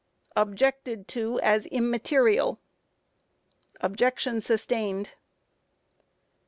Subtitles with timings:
[0.35, 2.59] Objected to as immaterial.
[3.81, 5.11] Objection sustained.